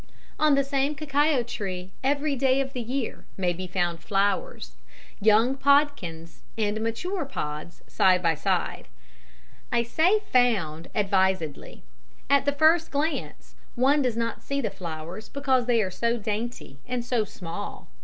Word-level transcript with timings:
On 0.39 0.55
the 0.55 0.63
same 0.63 0.95
cacao 0.95 1.43
tree 1.43 1.91
every 2.03 2.35
day 2.35 2.59
of 2.59 2.73
the 2.73 2.81
year 2.81 3.23
may 3.37 3.53
be 3.53 3.67
found 3.67 3.99
flowers, 3.99 4.75
young 5.19 5.55
podkins 5.55 6.41
and 6.57 6.81
mature 6.81 7.23
pods 7.23 7.83
side 7.85 8.23
by 8.23 8.33
side. 8.33 8.87
I 9.71 9.83
say 9.83 10.19
"found" 10.33 10.89
advisedly 10.95 11.83
at 12.31 12.45
the 12.45 12.51
first 12.51 12.89
glance 12.89 13.53
one 13.75 14.01
does 14.01 14.17
not 14.17 14.41
see 14.41 14.59
the 14.59 14.71
flowers 14.71 15.29
because 15.29 15.67
they 15.67 15.83
are 15.83 15.91
so 15.91 16.17
dainty 16.17 16.79
and 16.87 17.05
so 17.05 17.23
small. 17.23 17.87